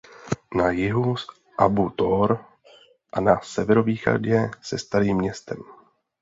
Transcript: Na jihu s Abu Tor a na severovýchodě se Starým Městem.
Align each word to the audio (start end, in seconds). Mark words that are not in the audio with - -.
Na 0.57 0.67
jihu 0.77 1.07
s 1.21 1.27
Abu 1.57 1.89
Tor 1.89 2.39
a 3.13 3.21
na 3.21 3.39
severovýchodě 3.41 4.51
se 4.61 4.77
Starým 4.77 5.17
Městem. 5.17 5.57